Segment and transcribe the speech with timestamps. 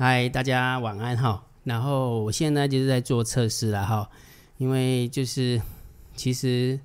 [0.00, 1.44] 嗨，大家晚安哈。
[1.64, 4.08] 然后我现在就是在做测试了哈，
[4.56, 5.60] 因为就是
[6.14, 6.78] 其实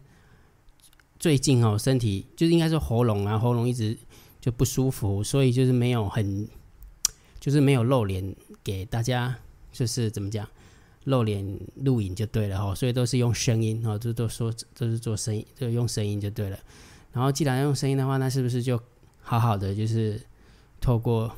[1.20, 3.96] 最近哦，身体就是应该说喉咙啊，喉咙一直
[4.42, 6.48] 就不舒服，所以就是没有很
[7.40, 9.36] 就是没有露脸给大家，
[9.72, 10.50] 就是怎么讲
[11.04, 12.74] 露脸录影就对了哈。
[12.74, 16.58] 所以都是用声音哦，就都说都是做声音，就用声音就对了。
[17.12, 18.82] 然后既然用声音的话，那是不是就
[19.22, 20.20] 好好的就是
[20.82, 21.32] 透过。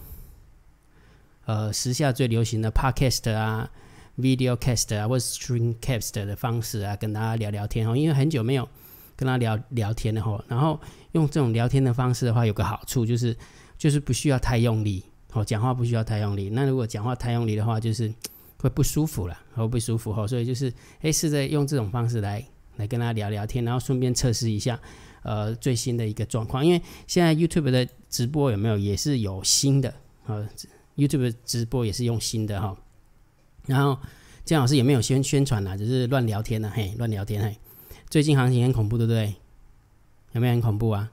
[1.45, 3.69] 呃，时下最流行的 Podcast 啊、
[4.17, 7.95] Videocast 啊，或者 Streamcast 的方式啊，跟大家聊聊天哦。
[7.95, 8.67] 因为很久没有
[9.15, 10.43] 跟他聊聊天了哈。
[10.47, 10.79] 然后
[11.11, 13.37] 用这种聊天的方式的话，有个好处就是，
[13.77, 15.03] 就是不需要太用力
[15.33, 16.49] 哦，讲话不需要太用力。
[16.49, 18.11] 那如果讲话太用力的话，就是
[18.57, 20.25] 会不舒服了，会不舒服哈。
[20.25, 22.43] 所以就是，哎，试着用这种方式来
[22.77, 24.79] 来跟他聊聊天，然后顺便测试一下
[25.21, 26.65] 呃最新的一个状况。
[26.65, 29.93] 因为现在 YouTube 的直播有没有也是有新的
[30.25, 30.49] 呃。
[30.95, 32.77] YouTube 直播也是用新的哈，
[33.65, 33.97] 然后
[34.43, 37.57] 姜老师也没有宣宣传啦，只是乱聊天呐，嘿，乱聊天嘿。
[38.09, 39.35] 最近行情很恐怖，对不对？
[40.33, 41.11] 有没有很恐怖啊？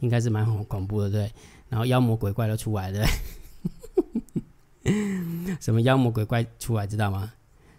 [0.00, 1.32] 应该是蛮恐恐怖的，对。
[1.68, 3.06] 然后妖魔鬼怪都出来了，
[4.82, 4.96] 对。
[5.60, 7.32] 什么妖魔鬼怪出来，知道吗？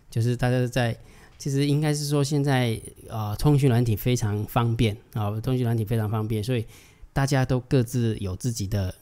[0.10, 0.98] 就是大家在，
[1.38, 6.66] 其实应该是说现在啊、呃，通讯软体非常方便啊、通讯软体非常方便，所以
[7.12, 8.96] 大家都各自有自己的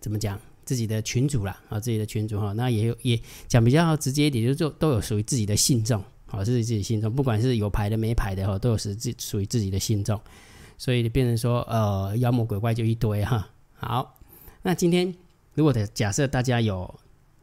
[0.00, 0.38] 怎么讲？
[0.68, 10.20] 自己的群主啦，啊，自己的群主哈，那也有也讲比较直接一点，就就都有属于自己的信众，好，自己自己信众，不管是有牌的没牌的哈，都有是自属于自己的信众，
[10.76, 13.48] 所以变成说，呃，妖魔鬼怪就一堆哈。
[13.72, 14.18] 好，
[14.60, 15.14] 那今天
[15.54, 16.94] 如果的假设大家有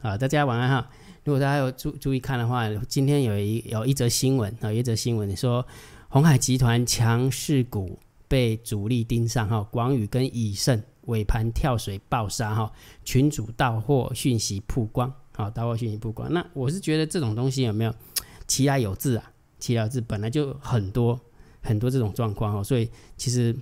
[0.02, 0.88] 啊，大家晚安哈，
[1.24, 5.66] 如果大家有注注意看的话，今天有一有一则新闻啊，一则新闻说，
[6.10, 10.80] 鸿海集团强势股被主力盯上哈，广宇跟以盛。
[11.06, 12.72] 尾盘跳水爆杀哈，
[13.04, 16.32] 群主到货讯息曝光，好，到货讯息曝光。
[16.32, 17.94] 那我是觉得这种东西有没有
[18.48, 19.32] 其来有自啊？
[19.60, 21.20] 其来有自本来就很多
[21.62, 23.56] 很多这种状况哈，所以其实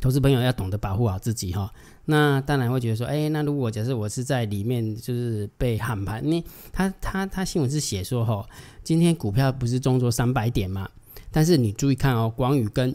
[0.00, 1.72] 投资朋友要懂得保护好自己哈。
[2.04, 6.42] 那当然会觉得说，哎，那如果假设我是在里面就是被喊盘，那
[6.72, 8.46] 他他他新闻是写说哈，
[8.82, 10.88] 今天股票不是重挫三百点嘛？
[11.30, 12.94] 但是你注意看哦，广宇跟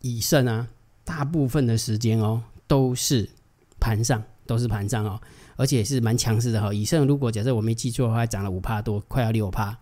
[0.00, 0.68] 以盛啊。
[1.10, 3.28] 大部分的时间哦，都是
[3.80, 5.20] 盘上，都是盘上哦，
[5.56, 6.72] 而且是蛮强势的哈。
[6.72, 9.76] 以盛如果假设我没记错的话，涨了五趴多，快要六趴。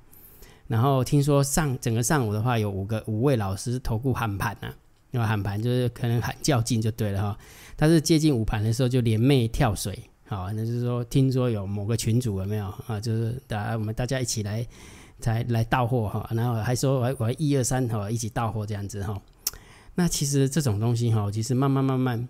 [0.68, 4.72] 然后听说上整个上午的话，有五个五位老师投顾喊盘呐，
[5.10, 7.38] 因为喊盘就是可能喊较劲就对了哈。
[7.76, 12.98] 但是接近午盘的时候就连袂跳水，好，那就是说听说有某个群主有没有啊？
[12.98, 14.66] 就是大家我们大家一起来
[15.20, 19.20] 才来到货哈，然后还说我我一二三哈一起到货这样子哈。
[19.98, 22.28] 那其实这种东西哈，其实慢慢慢慢，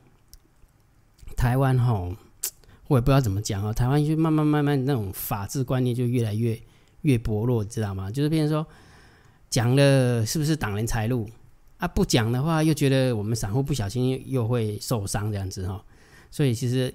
[1.36, 2.10] 台湾哈，
[2.86, 3.70] 我也不知道怎么讲啊。
[3.74, 6.58] 台湾就慢慢慢慢那种法治观念就越来越
[7.02, 8.10] 越薄弱，知道吗？
[8.10, 8.66] 就是变成说
[9.50, 11.28] 讲了是不是挡人财路
[11.76, 11.86] 啊？
[11.86, 15.84] 不讲的话又觉得我们散户不小心又，会受伤这样子哈。
[16.30, 16.94] 所以其实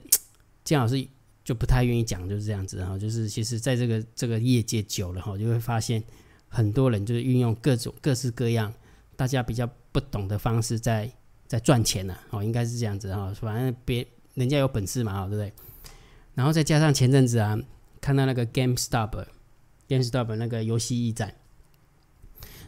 [0.64, 1.08] 姜老师
[1.44, 2.98] 就不太愿意讲，就是这样子哈。
[2.98, 6.04] 就是其实在这个这个业界久了哈，就会发现
[6.48, 8.74] 很多人就是运用各种各式各样。
[9.16, 11.10] 大家比较不懂的方式在
[11.48, 15.54] 在赚钱呢，哦，应该是这样子哈，反正别人家有本事嘛，对不对？
[16.34, 17.56] 然后再加上前阵子啊，
[18.02, 21.32] 看到那个 GameStop，GameStop 那个游戏驿站，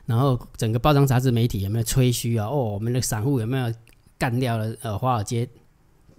[0.06, 2.48] 然后整个报章杂志媒体有没有吹嘘啊？
[2.48, 3.74] 哦，我们的散户有没有
[4.20, 5.50] 干掉了呃华尔街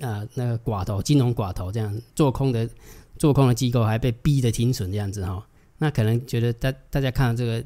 [0.00, 2.68] 呃那个寡头金融寡头这样做空的
[3.16, 5.46] 做空的机构还被逼得停损这样子哈？
[5.78, 7.64] 那可能觉得大大家看到这个。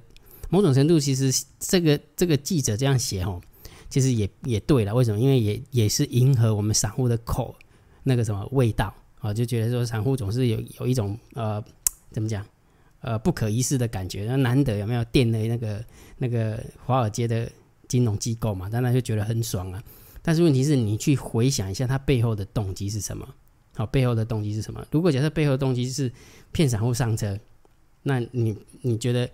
[0.51, 3.41] 某种程度，其实这个这个记者这样写哦，
[3.89, 4.93] 其实也也对了。
[4.93, 5.19] 为什么？
[5.21, 7.55] 因为也也是迎合我们散户的口
[8.03, 11.63] 那个什么味道啊，就觉得说散户总是有有一种呃
[12.11, 12.45] 怎么讲
[13.01, 14.25] 呃不可一世的感觉。
[14.25, 15.85] 那难得有没有垫了那个
[16.19, 17.51] 那个华尔街的
[17.87, 19.83] 金融机构嘛，当然就觉得很爽啊。
[20.21, 23.27] 但是问题是你去回想一下，它背后的动机是什么？
[23.77, 24.85] 好，背后的动机是什么？
[24.91, 26.13] 如果假设背后的动机是
[26.51, 27.39] 骗散户上车，
[28.03, 29.31] 那你你觉得？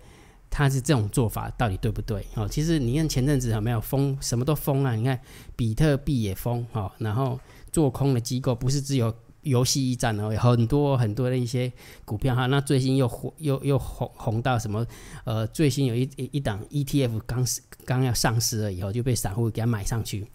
[0.49, 2.25] 他是这种做法到底对不对？
[2.35, 4.95] 哦，其实你看前阵子有没有封，什么都封啊？
[4.95, 5.19] 你看
[5.55, 7.39] 比特币也封，哦，然后
[7.71, 9.13] 做空的机构不是只有
[9.43, 11.71] 游戏驿站哦，有很多很多的一些
[12.05, 12.47] 股票哈。
[12.47, 14.85] 那最新又火又又红红到什么？
[15.25, 17.45] 呃，最新有一一档 ETF 刚
[17.85, 20.27] 刚要上市了以后就被散户给它买上去。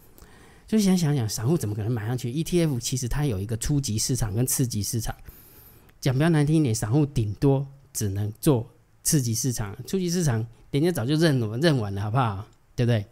[0.66, 5.14] 就想想想，散户怎么可能买上去？ETF 其实它有一个初级市场跟次级市场，
[6.00, 8.71] 讲比较难听一点，散户顶多只能做。
[9.02, 12.46] 刺激市场，初级市场，人家早就认了，认完了，好不好？
[12.74, 13.04] 对不对？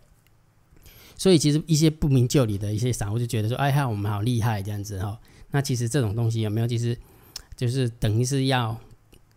[1.17, 5.21] 所以其实一些不明就里的一些散户就觉得说：“哎呀，我们好厉害，这样子哈。”
[5.53, 6.67] 那其实这种东西有没有？
[6.67, 6.97] 其实
[7.57, 8.79] 就是等于是要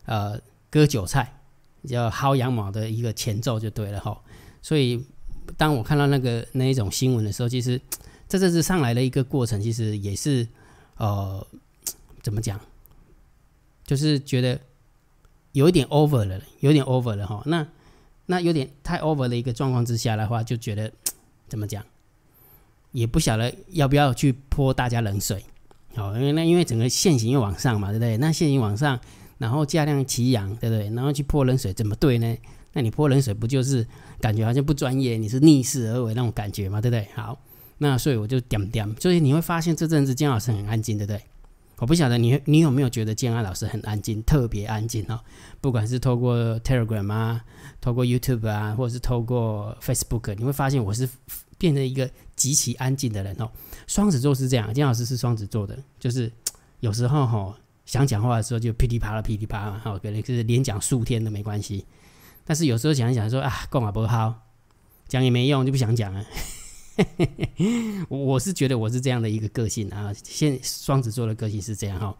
[0.05, 0.39] 呃
[0.69, 1.41] 割韭菜，
[1.81, 4.21] 要薅羊毛的一个前奏就对了哈。
[4.61, 5.03] 所以
[5.57, 7.81] 当我看到那个那一种新闻的时候，其实
[8.29, 10.47] 这这次上来的一个过程，其实也是
[10.95, 11.45] 呃
[12.21, 12.57] 怎么讲，
[13.85, 14.57] 就是觉得
[15.53, 17.41] 有一点 over 了，有点 over 了哈。
[17.45, 17.65] 那
[18.27, 20.91] 那有点太 over 的一个状况之下的话，就觉得
[21.47, 21.83] 怎么讲，
[22.91, 25.43] 也不晓得要不要去泼大家冷水。
[25.95, 28.17] 好，因为那因为整个线型又往上嘛，对不对？
[28.17, 28.99] 那线型往上，
[29.37, 30.89] 然后价量齐扬，对不对？
[30.89, 32.35] 然后去泼冷水，怎么对呢？
[32.73, 33.85] 那你泼冷水不就是
[34.19, 35.17] 感觉好像不专业？
[35.17, 37.07] 你是逆势而为那种感觉嘛，对不对？
[37.13, 37.37] 好，
[37.77, 41.21] 那所以我就点点，所以你会发现这阵子建安老师很安静，对不对？
[41.83, 45.19] 我不晓得你你有没有觉得建安老师很安静，特别安静哦。
[45.59, 47.43] 不管是透过 Telegram 啊，
[47.81, 51.09] 透过 YouTube 啊，或者是透过 Facebook，你会发现我是
[51.57, 53.51] 变成一个极其安静的人哦。
[53.85, 56.31] 双子座是这样，金老师是双子座的，就是
[56.79, 57.53] 有时候哈
[57.85, 61.85] 想讲话的时候就噼里啪啦噼里啪啦，哈，可能就是连讲数天都没关系。
[62.45, 64.33] 但是有时候想一想说啊，讲嘛不好，
[65.09, 66.23] 讲也没用，就不想讲了。
[68.09, 72.15] 我是觉得我是这样的一个个性啊，现双子座的个性是这样哈。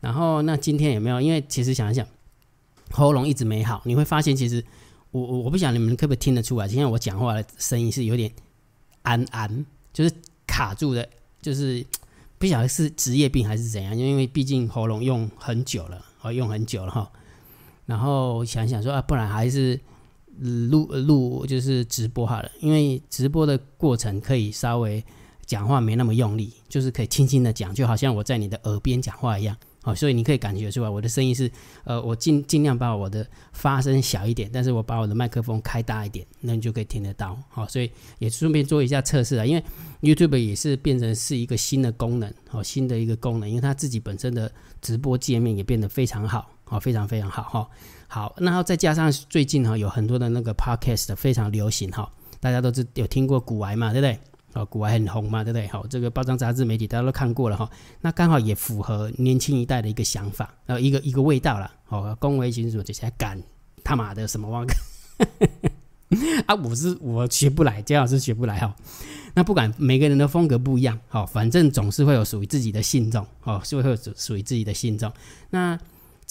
[0.00, 1.20] 然后那今天有没有？
[1.20, 2.06] 因为其实想一想，
[2.90, 4.64] 喉咙一直没好，你会发现其实
[5.10, 8.30] 我我我不晓得你们可不可以听得出来，今天我讲话的声音是有点
[9.02, 10.14] 安安，就是。
[10.44, 11.08] 卡住的，
[11.40, 11.82] 就是
[12.36, 17.10] 不晓得是职业病还是怎样，因为毕竟喉咙用很久了，哦，用很久了哈。
[17.86, 19.80] 然后想想说啊，不然还是
[20.42, 25.04] 录录就是直播好了，因为直播的过程可以稍微
[25.46, 29.56] 讲话没那么用力，就是可以轻轻的讲，就好像我在你的耳边讲话一样。
[29.84, 31.50] 好，所以你可以感觉出来，我的声音是，
[31.82, 37.36] 呃，我尽尽量把我的发声小一点，但是我把我的麦克风开大一点，那你就可以听得到。
[37.48, 37.90] 好，所以
[38.20, 39.64] 也顺便做一下测试啊，因为
[40.00, 44.50] YouTube 也是变成是一个新的功能，好，新的一个功能，因为它自己本身的
[44.80, 47.68] 直播界面也变得非常好，好，非常非常好，哈，
[48.12, 52.06] 好，然后再加上最近哈有很多的那个 Podcast 非常流行，哈，
[52.40, 54.18] 大家都知有听过古癌嘛，对不对？
[54.52, 55.66] 哦，股癌很红嘛，对不对？
[55.68, 57.70] 好，这个包装杂志媒体大家都看过了哈，
[58.02, 61.72] 那刚好也符合年轻一代的一个想法，呃，一个一个味道了。
[61.88, 63.42] 哦，恭维群主这些敢
[63.82, 64.62] 他妈的什么哇？
[66.44, 68.76] 啊，我是我学不来，姜老师学不来哈。
[69.32, 75.10] 那不管每个人的风格不一样，好，反正总是会有属于自己的信众，哦，是会有属于自己的信众。
[75.48, 75.78] 那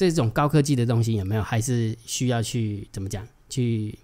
[0.09, 1.43] 这种高科技的东西有没有？
[1.43, 3.27] 还是需要去怎么讲？
[3.49, 3.97] 去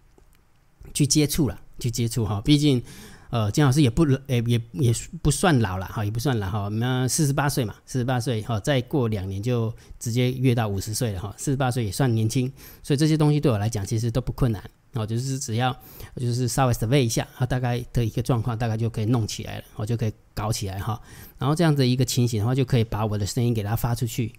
[0.94, 2.84] 去接触了，去接触哈，毕竟。
[3.30, 6.70] 呃，金老师也不诶，也也不算老了哈，也不算老哈。
[6.70, 11.36] 那四十八岁嘛，四十八岁哈，再过两年就直接越到五十岁了哈。
[11.38, 12.50] 四十八岁也算年轻，
[12.82, 15.76] 所以这些东西对我来讲其实都不困难哦，就是只要
[16.16, 20.98] 就是稍微 survey 一下，啊，大概的一个状况，大概就可以弄起来了，我就可以搞起来哈。
[21.38, 24.32] 然后这样子一个情形的话，就可以把我的声音给它发出去。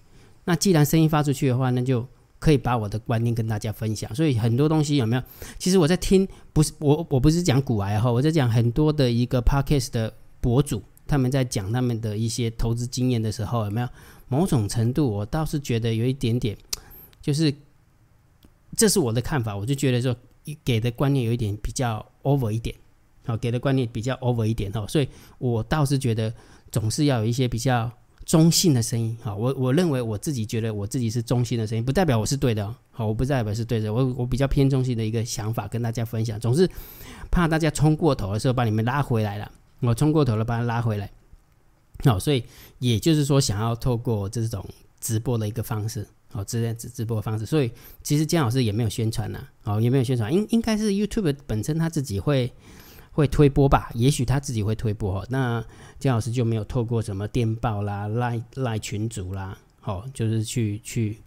[0.49, 2.09] 那既然声音发出去的话，那就。
[2.41, 5.23] 可以把我的观念跟大家分享，所以很多东西有没有？
[5.59, 13.89] 其实我在听，不是我，我不是讲股癌哈，我在讲很多的一个 podcast 的博主，他们在讲他们的一些投资经验的时候，有没有
[14.29, 16.57] 某种程度，我倒是觉得有一点点，
[17.21, 17.53] 就是
[18.77, 20.15] 这是我的看法，我就觉得说
[20.65, 22.73] 给的观念有一点比较 over 一点，
[23.27, 25.09] 好，给的观念比较 over 一点哦，所以
[25.39, 26.33] 我倒是觉得
[26.71, 27.91] 总是要有一些比较。
[28.29, 36.69] 中性的声音，好，我我认为我自己觉得我自己是中性的声音，不代表我是对的，好，我不代表是对的，我我比较偏中性的一个想法跟大家分享，总是
[37.31, 41.11] 怕大家冲过头的时候把你们拉回来了，我冲过头了把它拉回来，
[42.05, 42.45] 好，所以
[42.81, 44.63] 也就是说想要透过这种
[45.01, 52.53] 直播的一个方式，好，直直直播的方式，所以其实姜老师也没有宣传呐，好，也没有宣传，应应该是 YouTube 本身他自己会。
[53.19, 55.27] 会推播吧，也许他自己会推播。
[55.29, 55.61] 那
[55.99, 61.19] 姜老师就没有透过什么电报啦、赖赖群组啦，好，就是去去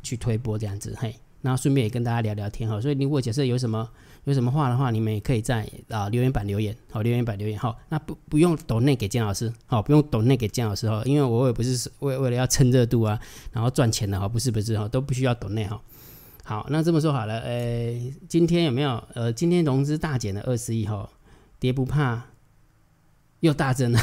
[0.00, 0.94] 去推播这样子。
[0.96, 2.80] 嘿，然后顺便也跟大家聊聊天哈。
[2.80, 3.90] 所以如果假设有什么
[4.26, 7.76] 有什么话的话，你们也可以在啊留言板留言，好，留言板留言哈。
[7.88, 15.82] 那不不用抖内给姜老师，好，不用抖内给姜老师哈，因为我也不是为为了要蹭热度啊，然后赚钱的哈，不是不是哈，都不需要抖内哈。
[16.44, 21.10] 好，那这么说好了，呃，今天有没有呃，今天融资大减了二十亿哈。
[21.60, 22.30] 跌不怕，
[23.40, 24.00] 又大增了，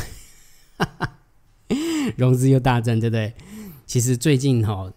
[2.15, 3.33] 融资又大增，对不对？
[3.87, 4.93] 其实最近哈、哦，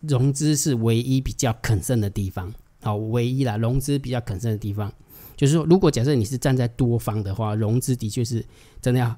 [0.00, 4.92] 融资是唯一比较肯胜的地方，好，唯一啦，融资比较肯胜的地方，
[5.36, 8.44] 就是说，如果假设你是站在多方的话，融资的确是
[8.80, 9.08] 真的要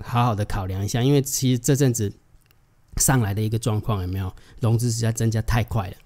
[0.00, 2.10] 好好的考量一下，因为其实这阵子
[2.96, 4.34] 上来的一个状况有没有？
[4.60, 5.96] 融资实在增加太快了，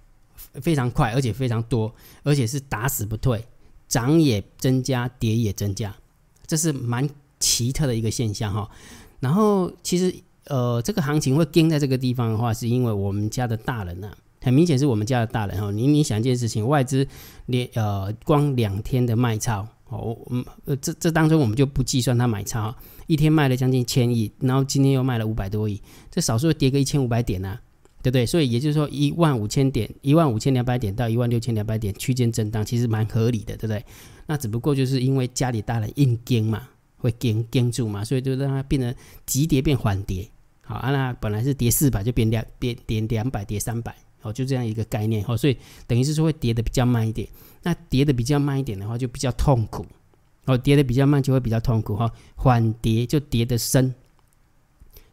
[0.60, 1.94] 非常快，而且非常多，
[2.24, 3.46] 而且是打死不退，
[3.86, 5.94] 涨也增加，跌也增加。
[6.46, 7.08] 这是蛮
[7.40, 8.68] 奇特的一个现象哈，
[9.20, 10.14] 然后其实
[10.46, 15.70] 呃，这个行情会跟在这个地方的话，是因为我们家的大人啊，很明显是我们家的大人哈。
[15.70, 17.06] 你你想一件事情，外资
[17.46, 22.74] 连呃光两天的卖超哦，嗯呃这这当中我们就不计算他买超，
[23.06, 25.80] 一天卖了将近千亿，然后今天又卖了五百多亿，
[26.10, 27.58] 这少数跌个一千五百点呐、
[28.02, 28.26] 对不对？
[28.26, 33.84] 所以也就是说一万五千点，一万五千两百点到一万六千两百点区间震荡，其实蛮合理的，对不对？
[34.32, 36.68] 那只不过就是因为家里大人硬跟嘛。
[37.02, 38.94] 会跟跟住嘛，所以就让它变成
[39.26, 40.30] 急跌变缓跌。
[40.60, 45.24] 好啊，那本来是跌四百就变两变跌两百跌三百，哦，就这样一个概念。
[45.26, 45.58] 哦，所以
[45.88, 47.26] 等于是说会跌的比较慢一点。
[47.64, 49.84] 那跌的比较慢一点的话，就比较痛苦。
[50.44, 52.08] 哦，跌的比较慢就会比较痛苦哈。
[52.36, 53.92] 缓跌就跌的深，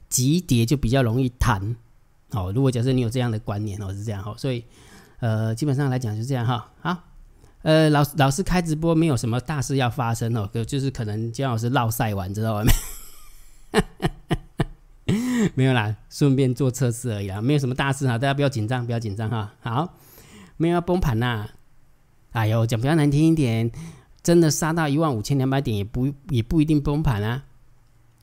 [0.09, 1.75] 急跌就比较容易弹。
[2.33, 4.35] 哦，如果假设你有这样的观念哦，是这样哈。
[4.38, 4.63] 所以
[5.21, 6.71] 呃，基本上来讲就是这样哈。
[6.81, 6.95] 好。
[7.61, 12.71] 呃，老老师开直播没有什么大事要发生哦，就是可能姜老师烙赛完知道吗？
[15.55, 19.53] 没有啦，顺便做测试而已啦，没有什么大事哈，大家不要紧张，不要紧张哈。
[19.61, 19.97] 好，
[20.55, 21.49] 没有要崩盘呐。
[22.31, 23.69] 哎呦，讲比较难听一点，
[24.21, 27.43] 真的杀到一万五千两百点也不也不一定崩盘啊，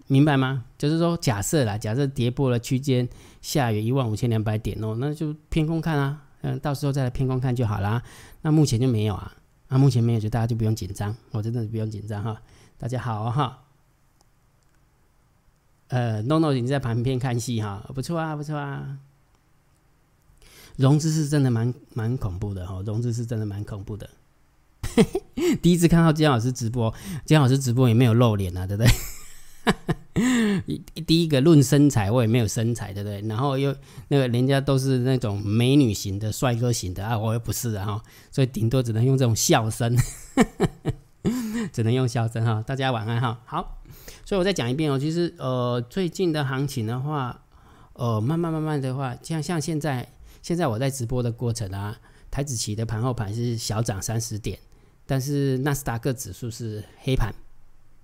[0.07, 0.65] 明白吗？
[0.79, 3.07] 就是说假设啦，假设跌破了区间
[3.43, 6.23] 下缘一万五千两百点哦，那就偏空看啊。
[6.47, 8.01] 嗯，到时候再来偏光看就好啦。
[8.43, 9.33] 那目前就没有啊，
[9.69, 12.41] 那目前没有，就大家就不用紧张，我真的不用紧张哈。
[12.79, 13.65] 大家好哈。
[15.89, 18.99] 呃，NONO 已经在旁边看戏哈，不错啊，不错啊。
[20.77, 24.09] 融资是真的蛮蛮恐怖的哈，融资是真的蛮恐怖的。
[25.61, 28.93] 第一次看到姜老师直播，姜老师直播也没有露脸啊，对不对？
[30.67, 33.21] 一第一个论身材，我也没有身材，对不对？
[33.29, 33.75] 然后又
[34.09, 39.97] 那个人家都是那种美女型的、帅哥型的啊，我又不是啊，所以顶多只能用这种笑声，
[41.73, 42.63] 只能用笑声哈。
[42.67, 43.41] 大家晚安哈。
[43.45, 43.81] 好，
[44.25, 44.99] 所以我再讲一遍哦。
[44.99, 47.43] 其实呃，最近的行情的话，
[47.93, 50.09] 呃，慢慢慢慢的话，像像现在
[50.43, 51.97] 现在我在直播的过程啊，
[52.31, 54.59] 台子期的盘后盘是小涨三十点，
[55.07, 57.33] 但是纳斯达克指数是黑盘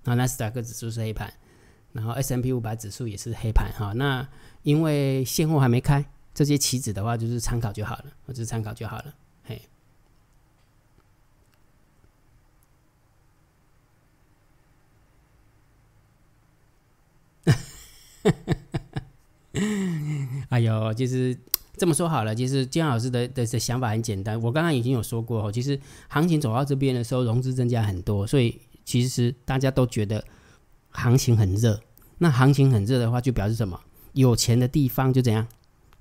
[0.05, 1.33] 啊，纳斯达克指数是黑盘。
[1.93, 4.27] 然后 S M P 五百指数也是黑盘哈，那
[4.63, 9.61] 因为现货还没开，这些棋子的话就是参考就好了，我就是参考就好了，嘿。
[20.49, 21.37] 哎呦，其实
[21.77, 30.25] 这么说好了，其实姜老师的的的想法很简单，我刚刚已经有说过哦，其实行情走到这边的时候，融资增加很多，所以其实大家都觉得。
[30.93, 31.79] 行情很热，
[32.17, 33.79] 那行情很热的话，就表示什么？
[34.13, 35.45] 有钱的地方就怎样？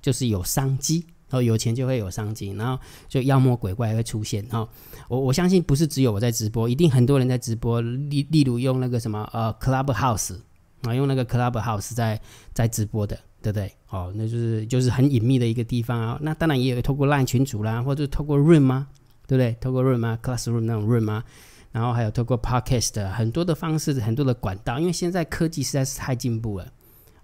[0.00, 4.44] 就是有商机，然后有钱就会有商机，然后就妖魔鬼怪会出现。
[4.46, 4.68] 哈，
[5.08, 7.80] 我我相信不是只有我在直播，一定很多人在直播。
[7.80, 10.36] 例例如用那个什么呃 Clubhouse
[10.82, 12.20] 啊，用那个 Clubhouse 在
[12.52, 13.72] 在直播的，对不对？
[13.88, 16.18] 哦，那就是就是很隐秘的一个地方啊。
[16.20, 18.88] 那当然也有透过 LINE 群组啦，或者透过 Room 吗？
[19.26, 19.56] 对不对？
[19.60, 21.24] 透过 Room 吗？Classroom 那种 Room 吗？
[21.72, 26.72] 然后还有透过 Podcast 很多的方式，很多的管道，因为现在科技实在是太进步了。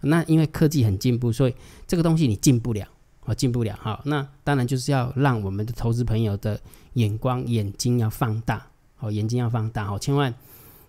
[0.01, 1.55] 那因为科技很进步，所以
[1.87, 2.87] 这个东西你进不了，
[3.25, 4.01] 哦，进不了哈。
[4.05, 6.59] 那当然就是要让我们的投资朋友的
[6.95, 8.67] 眼光、眼睛要放大，
[9.01, 10.33] 哦，眼睛要放大，哦，千万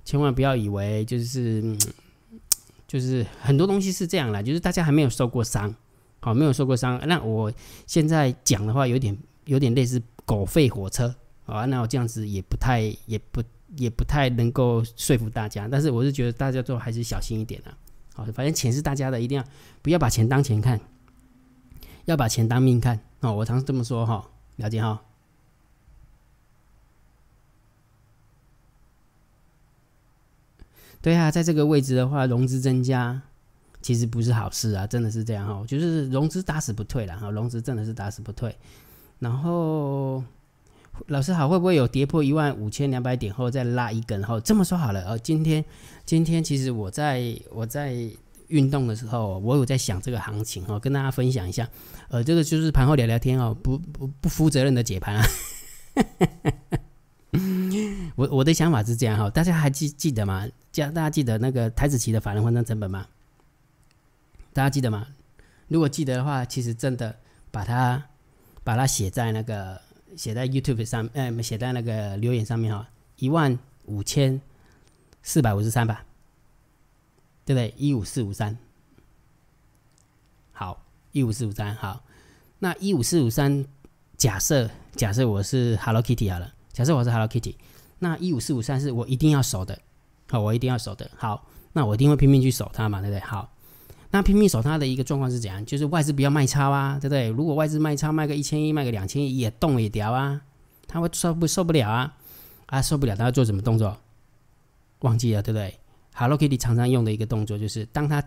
[0.05, 1.75] 千万不要以为就是
[2.87, 5.75] 就是很多东西是这样啦，就是大家还没有受过伤，
[6.19, 7.01] 好，没有受过伤。
[7.07, 7.51] 那我
[7.87, 11.13] 现在讲的话，有点有点类似狗吠火车。
[11.49, 13.41] 好啊，那我这样子也不太，也不，
[13.75, 15.67] 也不太能够说服大家。
[15.67, 17.75] 但是我是觉得大家都还是小心一点啊。
[18.13, 19.43] 好，反正钱是大家的，一定要
[19.81, 20.79] 不要把钱当钱看，
[22.05, 22.99] 要把钱当命看。
[23.21, 25.01] 哦，我常这么说哈，了解哈。
[31.01, 33.19] 对啊，在这个位置的话，融资增加
[33.81, 35.65] 其实不是好事啊，真的是这样哈。
[35.65, 38.55] 就是融资打死不退了哈，融资真的是打死不退，
[39.17, 40.23] 然后。
[41.07, 44.21] 老师好，会不会有跌破一万五千两百点后再拉一根？
[44.23, 45.63] 后这么说好了，呃，今天
[46.05, 47.95] 今天其实我在我在
[48.47, 51.67] 运动的时候，我有在想这个行情哦，跟大家分享一下。
[52.09, 55.25] 呃，这个就是盘后聊聊天哦，不不不负责任的解盘啊。
[58.15, 60.47] 我我的想法是这样哈，大家还记记得吗？
[60.71, 63.07] 家大家记得那个台子期的法人换仓成本吗？
[64.53, 65.07] 大家记得吗？
[65.67, 67.15] 如果记得的话，其实真的
[67.51, 68.03] 把它
[68.63, 69.81] 把它写在那个。
[70.15, 72.87] 写在 YouTube 上，呃、写在那个留言上面哈，
[73.17, 74.39] 一万五千
[75.23, 76.05] 四百五十三吧，
[77.45, 77.73] 对不对？
[77.77, 78.57] 一五四五三，
[80.51, 82.03] 好，一五四五三，好，
[82.59, 83.65] 那一五四五三，
[84.17, 87.55] 假设假设我是 Hello Kitty 好了，假设我是 Hello Kitty，
[87.99, 89.79] 那一五四五三是我一定要守的，
[90.29, 93.19] 好，我一定要守的，好，那我一定会拼命去守它嘛，对不对？
[93.21, 93.51] 好，
[94.11, 95.63] 那拼命守它的一个状况是怎样？
[95.65, 97.29] 就是外资不要卖超啊，对不对？
[97.29, 100.41] 如果外资卖超卖个一千亿，卖个两千亿也动也掉啊，
[100.87, 102.15] 他会受不受不了啊？
[102.65, 103.97] 啊，受不了，他要做什么动作？
[105.01, 105.79] 忘记了，对不对
[106.13, 108.23] ？Hello Kitty 常常用的一个动作就是，当他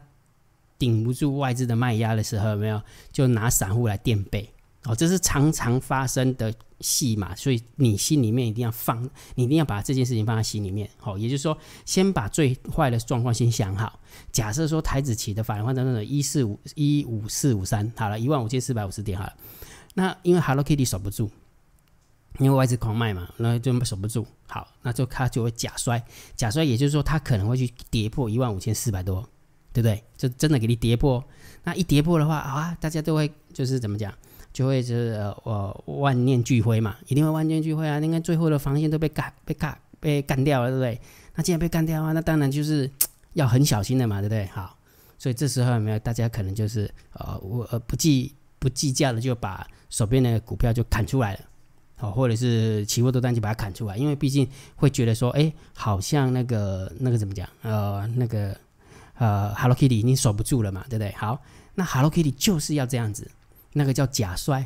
[0.78, 2.80] 顶不住外资的卖压的时候，有没有
[3.12, 4.48] 就拿散户来垫背？
[4.84, 10.90] 哦，这是常常发生的戏码，所以你心里面一定要放，你一定要把这件事情放在心里面。
[10.98, 14.00] 好，也就是说，先把最坏的状况先想好。
[14.32, 19.32] 假设说台子期的法人换算成的一四五一五四五三，好了，一万五千四百五十点好了。
[19.94, 21.30] 那因为 Hello Kitty 守不住，
[22.40, 24.26] 因为外资狂卖嘛，那就守不住。
[24.48, 29.22] 好，那就它就会假摔，假摔也就是说它可能会去跌破一万五千四百多，
[29.72, 30.02] 对不对？
[30.16, 31.22] 就真的给你跌破。
[31.62, 34.12] 那一跌破的话啊，大家都会就是怎么讲？
[34.52, 37.98] 就会是呃万念俱灰嘛，一定会万念俱灰啊！
[37.98, 41.00] 你看最后的防线都被干被干被干掉了，对不对？
[41.34, 42.90] 那既然被干掉啊，那当然就是
[43.32, 44.44] 要很小心的嘛，对不对？
[44.48, 44.76] 好，
[45.18, 51.40] 所以这时候有没有大家可能就是呃我呃不计不计价的就把手边的股票就砍出来了，
[51.96, 57.48] 好，或者是期货多单就把它砍出来，因为毕竟会觉得说，哎，好像那个那个怎么讲？
[57.62, 58.54] 呃，那个
[59.14, 61.10] 呃 Hello Kitty 已经守不住了嘛，对不对？
[61.12, 61.40] 好，
[61.74, 63.30] 那 Hello Kitty 就是要这样子。
[63.72, 64.64] 那个叫假摔，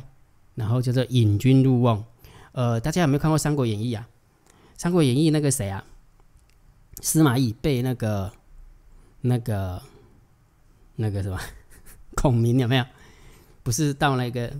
[0.54, 2.04] 然后叫做引军入瓮。
[2.52, 4.08] 呃，大家有没有看过《三国演义》啊？
[4.76, 5.84] 《三国演义》那个谁啊？
[7.02, 8.32] 司马懿被那个、
[9.20, 9.82] 那个、
[10.96, 11.38] 那个什么
[12.16, 12.84] 孔明有没有？
[13.62, 14.50] 不是到那个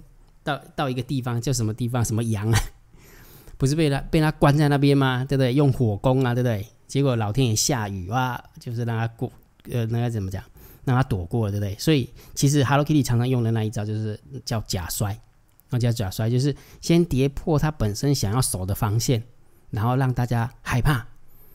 [0.42, 2.04] 到到一个地方叫什么地方？
[2.04, 2.58] 什么阳啊？
[3.56, 5.24] 不是被他被他关在那边吗？
[5.26, 5.54] 对不对？
[5.54, 6.66] 用火攻啊，对不对？
[6.86, 9.32] 结果老天爷下雨啊，就是让他过。
[9.70, 10.44] 呃，那个怎么讲？
[10.86, 11.76] 让他躲过了，对不对？
[11.78, 15.20] 所以其实 Hello Kitty 常常用的那一招就是叫假摔，
[15.68, 19.22] 那叫假摔，就是先跌破他本身想要守的防线，
[19.70, 21.06] 然后让大家害怕，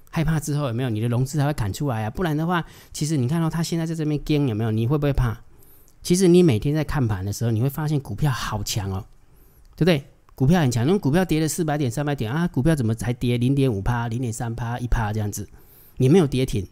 [0.09, 2.09] 害怕之后有没有你的融资才会砍出来啊？
[2.09, 4.71] 不然的话，其实你看到他现在在这边跟有没有？
[4.71, 5.41] 你会不会怕？
[6.03, 9.05] 其实你每天在看盘的时候，你会发现股票好强哦，
[9.75, 10.03] 对不对？
[10.35, 15.47] 股票很强，因为股票跌了四百点、三百点啊，股票怎么才跌零点五趴、零点三趴、一趴这样子？
[15.97, 16.67] 你没有跌停。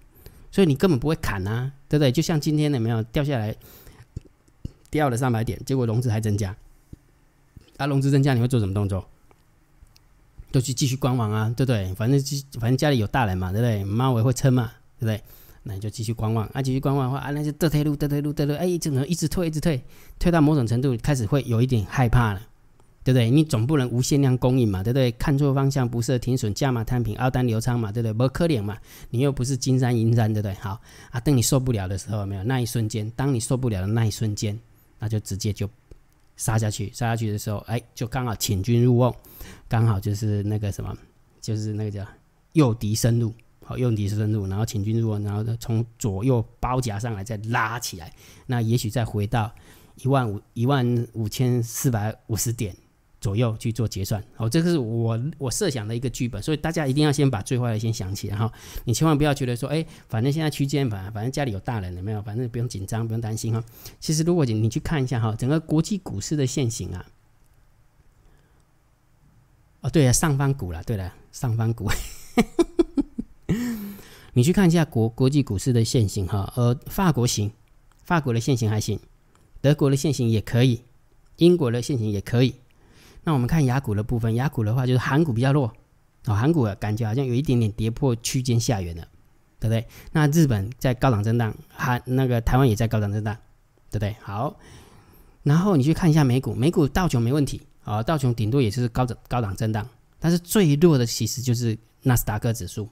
[0.51, 2.11] 所以你根本不会砍啊，对不对？
[2.11, 3.55] 就像今天有没有掉下来，
[4.89, 6.55] 掉了三百点，结果融资还增加，
[7.77, 9.07] 啊，融资增加你会做什么动作？
[10.51, 11.93] 都去继续观望啊，对不对？
[11.93, 12.19] 反正
[12.59, 13.83] 反正家里有大人嘛，对不对？
[13.83, 15.21] 妈我也会撑嘛，对不对？
[15.61, 19.79] 那你就继续观望，啊，继续观望的话，啊，那就得退路，得退路，得退路，哎，怎么一直退，一直退，
[20.17, 22.41] 退到某种程度开始会有一点害怕了。
[23.09, 23.29] 对不对？
[23.31, 25.11] 你总不能无限量供应嘛，对不对？
[25.13, 28.13] 看错方向，不设停损，加码摊平，二单留仓嘛，对不对？
[28.13, 28.77] 不可怜嘛，
[29.09, 30.53] 你又不是金山银山，对不对？
[30.55, 34.59] 好啊，等你受不了的时候，没有那一瞬间，当你受不了的那一瞬间，
[34.99, 35.67] 那就直接就
[36.37, 39.11] 杀下去，杀下去的时候，哎，就刚好请君入瓮，
[39.67, 40.95] 刚好就是那个什么，
[41.41, 42.05] 就是那个叫
[42.53, 43.33] 诱敌深入，
[43.65, 48.13] 好，诱敌深入，然后请君入瓮，然后从左右包夹上来，再拉起来，
[48.45, 49.51] 那也许再回到
[49.95, 52.75] 一万五一万五千四百五十点。
[53.21, 58.49] 左右去做结算，哦，这个是我我设想的一个剧本，所以大家一定要先把最坏的先想起来哈。
[58.85, 63.61] 你千万不要觉得说，哎，反正现在区间反反正家里有大人了没有，反正不用紧张，不用担心哈。
[63.99, 67.05] 其实如果你你去看一下哈，整个国际股市的线型啊，
[69.81, 71.89] 哦对啊，上方股了，对了，上方股，
[74.31, 77.51] 你去看一下国国际股市的线型哈，呃，法国行，
[78.05, 78.97] 法国的线型还行，
[79.59, 80.83] 德国的线型也可以，
[81.35, 82.55] 英国的线型也可以。
[83.29, 85.71] 那我们看亚股的部分，亚股的话就是韩股比较弱，
[86.25, 89.07] 哦，韩股感觉好像有一点点跌破区间下缘了，
[89.59, 89.85] 对不对？
[90.11, 93.37] 那日本在高档震荡，韩那个台湾也在高档震荡，
[93.91, 94.15] 对不对？
[94.19, 94.57] 好，
[95.43, 99.87] 然后你去看一下美股，美股道琼没问题，啊，道琼顶多也是高涨高档震荡，
[100.19, 102.89] 但是最弱的其实就是纳斯达克指数，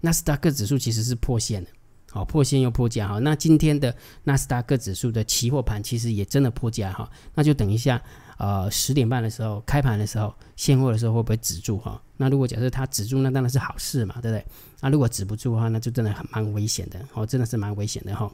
[0.00, 1.70] 纳斯达克指数其实是破线的，
[2.10, 8.02] 好，破线又破价，哈，那今天的纳斯达克指数的期货盘其实也真的破价，哈，那就等一下。
[8.38, 12.00] 呃，十点半的时候开盘的时候，现货的时候会不会止住哈？
[12.16, 14.44] 那如果假设它止住，那当然是好事嘛，对不对？
[14.80, 18.30] 那如果止不住的话，那就真的很蛮危险的哦，真的是蛮危险的哈。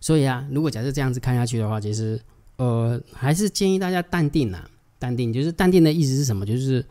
[0.00, 2.20] 所以啊，如果假设这样子看下去的话，其实
[2.56, 6.46] 呃，还是建议大家淡定啊，淡定就是淡定的意思是什么？
[6.46, 6.84] 就是。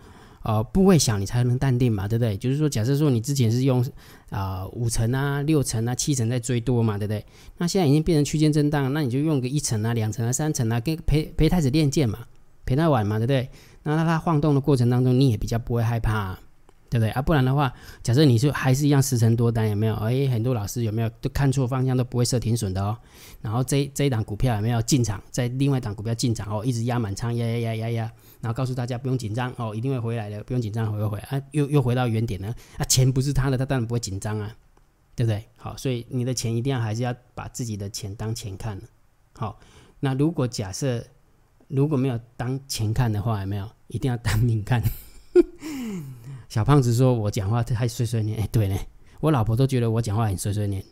[0.50, 2.36] 呃，部位小你才能淡定嘛，对不对？
[2.36, 3.86] 就是说，假设说你之前是用
[4.32, 7.24] 啊、五成啊、六成啊、七成在追多嘛，对不对？
[7.58, 12.26] 那现在已经变成区间震荡，那你就用个一成啊、两成啊、三成啊，跟陪陪太子练剑嘛，
[12.66, 13.48] 陪他玩嘛，对不对？
[13.84, 16.40] 那他晃动的过程当中，你也比较不会害怕、啊。
[16.92, 17.22] 对不对啊？
[17.22, 19.94] 不然的话，假设你是还是一样十成多单，有没有？
[19.98, 22.98] 哎，很多老师有没有都看错方向，都不会设停损的哦。
[23.44, 32.86] 然后这这一档股票有没有进场，在另外一档股票进场哦，一直压满仓，压压压压压，然后告诉大家不用紧张哦，一定会回来的，不用紧张，回会回来啊，又又回到原点了啊。
[32.86, 34.56] 钱不是他的，他当然不会紧张啊，
[35.16, 35.44] 对不对？
[35.58, 38.82] 好，所以你的钱一定要还是要把自己的钱当钱看。
[39.34, 39.60] 好，
[40.00, 41.06] 那如果假设
[41.68, 44.82] 如果没有当钱看的话，有没有一定要当命看？
[46.48, 48.76] 小胖子说我讲话太碎碎念，哎，对呢，
[49.20, 50.84] 我老婆都觉得我讲话很碎碎念，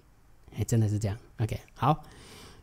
[0.55, 1.17] 哎，真的是这样。
[1.39, 2.03] OK，好。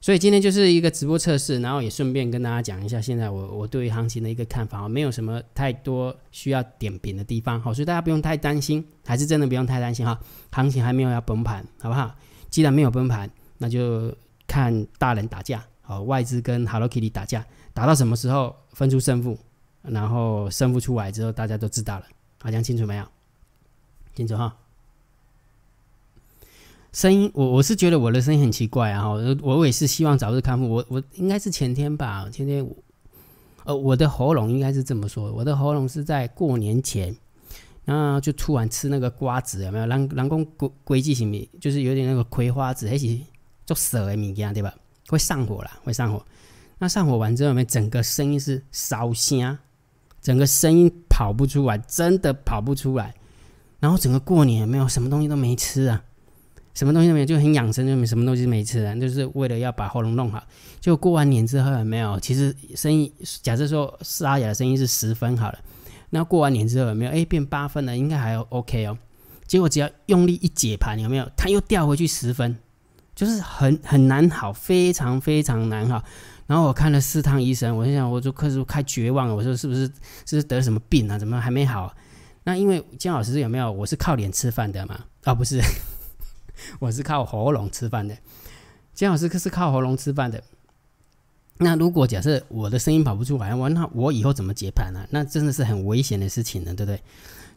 [0.05, 12.14] 所以今天就是一个直播测试，然后也顺便跟大家讲一下现在我我对于行情的一个看法，没有什么太多需要点评的地方，好，所以大家不用太担心，还是真的不用太担心哈，行情还没有要崩盘，好不好？
[12.51, 14.14] 既然没有崩盘，那就
[14.47, 19.38] 看大人打架，好，外资跟 Hello Kitty 打架，打到什么时候分出胜负，
[19.81, 22.05] 然后胜负出来之后大家都知道了，
[22.43, 23.07] 好，讲清楚没有？
[24.14, 24.55] 清楚哈。
[26.95, 29.09] 声音，我我是觉得我的声音很奇怪啊！
[29.09, 30.71] 我我也是希望早日康复。
[30.71, 32.65] 我我应该是前天吧，前天，
[33.65, 37.13] 呃，我的喉咙应该是这么说，我的喉咙是在过年前，
[37.85, 39.87] 然后就突然吃那个瓜子，有没有？
[39.87, 43.19] 人人讲归归季型米，就是有点那个葵花籽，还是
[43.67, 44.73] 做蛇的物件，对吧？
[45.09, 46.25] 会上火啦，会上火。
[46.79, 47.65] 那上火完之后，有没有？
[47.65, 49.59] 整个声音是烧声，
[50.23, 53.13] 整个声音跑不出来，真的跑不出来。
[53.81, 54.87] 然后整个过年没有？
[54.87, 56.05] 什么东西都没吃啊。
[56.75, 60.43] 什么东西都没有，就很养生，就没什么东西没吃啊，就是为了要把喉咙弄好。
[60.81, 62.19] 就过完年之后有没有？
[62.21, 63.11] 其实声音，
[63.43, 65.59] 假设说沙哑的声音是十分好了，
[66.11, 67.11] 那过完年之后有没有？
[67.11, 68.99] 哎，变八分了，应该还 OK 哦。
[69.47, 71.31] 结果只要用力一解盘，有没有？
[71.37, 72.57] 它又掉回去十分，
[73.15, 76.03] 就是很很难好，非常非常难好。
[76.47, 79.35] 然后我看了四趟医生，我就想，我就开始开绝望了。
[79.35, 79.87] 我说是不是
[80.27, 81.19] 是不是得了什么病啊？
[81.19, 81.95] 怎么还没好？
[82.43, 83.71] 那因为姜老师有没有？
[83.71, 84.99] 我是靠脸吃饭的嘛？
[85.23, 85.61] 啊，不是。
[86.81, 88.17] 我是靠喉咙吃饭的，
[88.95, 90.43] 姜老师可是靠喉咙吃饭的。
[91.59, 95.07] 那如果假设我的声音跑不出来，我那我以后怎么解盘呢？
[95.11, 97.01] 那真的是很危险的事情呢，对不对？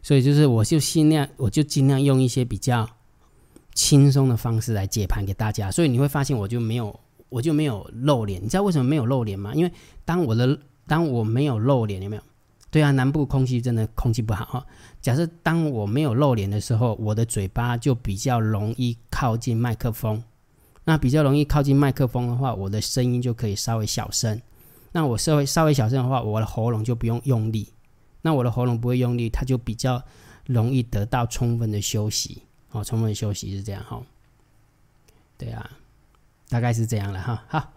[0.02, 2.88] 所以就是我就尽量，我就尽量用一些比较
[3.74, 5.70] 轻松的方式来解盘给大家。
[5.70, 8.40] 所以你会发现，我就没有，我就没有露脸。
[8.40, 9.52] 你知道为什么没有露脸吗？
[9.52, 9.72] 因为
[10.04, 10.56] 当我的
[10.86, 12.22] 当我没有露脸，有没有？
[12.70, 14.66] 对啊，南部空气真的空气不好哈。
[15.00, 20.22] 假设当我没有露脸的时候，我的嘴巴就比较容易靠近麦克风。
[20.84, 24.40] 那比较容易靠近麦克风的话，我的声音就可以稍微小声。
[24.92, 27.72] 那我稍微稍微小声的话，我的喉咙就不用用力。
[28.22, 30.02] 那我的喉咙不会用力，它就比较
[30.46, 32.42] 容易得到充分的休息。
[32.70, 34.00] 哦，充分休息是这样哈。
[35.36, 35.70] 对啊，
[36.48, 37.44] 大概是这样了哈。
[37.48, 37.72] 好，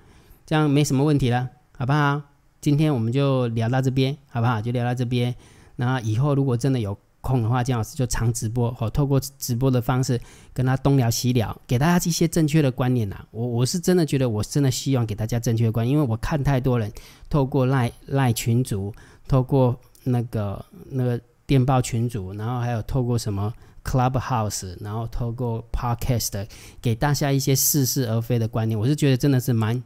[0.45, 2.21] 这样没什么问题了，好不好？
[2.61, 4.61] 今天我们就聊到这边，好不好？
[4.61, 5.33] 就聊到这边。
[5.77, 10.21] 那以后如果真的有空的话，姜老师就常直播，哦，透过直播的方式
[10.53, 13.25] 跟他东聊西聊，给大家一些正确的观念呐。
[13.31, 16.91] 我我是真的觉得，我真的希望给大家正确的观念，因为我看太多人
[17.31, 18.93] 透过赖赖群组，
[19.27, 23.51] 透过那个那个电报群组，然后还有透过什么
[23.83, 26.45] Clubhouse，然后透过 Podcast，
[26.79, 28.79] 给大家一些似是而非的观念。
[28.79, 29.81] 我是觉得真的是蛮。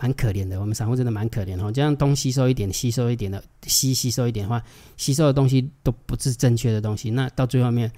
[0.00, 1.70] 蛮可怜的，我们散户真的蛮可怜哦。
[1.70, 4.62] 这样东吸收一点，吸收一点的，吸吸收一点的话，
[4.96, 7.92] 吸收的东西都不是正确的东西，那到最后面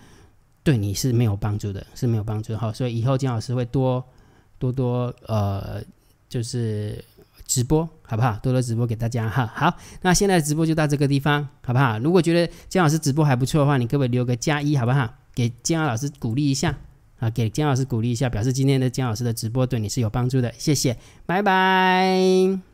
[0.65, 2.59] 对你是没有帮助的，是没有帮助的。
[2.59, 4.05] 好，所以以后姜老师会多
[4.59, 5.81] 多多呃，
[6.29, 7.05] 就是
[7.47, 8.37] 直播，好不好？
[8.43, 9.47] 多多直播给大家哈。
[9.55, 12.01] 好，那现在直播就到这个地方，好不好？
[12.01, 15.09] 如果觉得姜老师直播还不错的话，你可不可以留个加一，好不好？
[15.35, 16.77] 给姜老师鼓励一下。
[17.23, 22.72] 啊，给姜老师鼓励一下，表示今天的姜老师的直播对你是有帮助的，谢谢，拜拜。